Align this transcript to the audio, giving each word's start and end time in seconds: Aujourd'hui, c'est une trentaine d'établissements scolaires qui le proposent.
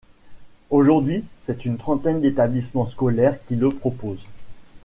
Aujourd'hui, 0.71 1.23
c'est 1.39 1.63
une 1.63 1.77
trentaine 1.77 2.21
d'établissements 2.21 2.89
scolaires 2.89 3.37
qui 3.45 3.55
le 3.55 3.69
proposent. 3.69 4.25